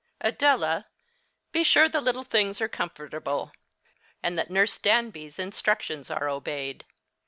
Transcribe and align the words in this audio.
Adela, 0.21 0.87
be 1.51 1.63
sure 1.63 1.87
the 1.87 2.01
little 2.01 2.23
things 2.23 2.59
are 2.59 2.67
comfortable, 2.67 3.51
and 4.23 4.35
that 4.35 4.49
Nurse 4.49 4.79
Danby's 4.79 5.37
instructions 5.37 6.09
are 6.09 6.27
obeyed." 6.27 6.85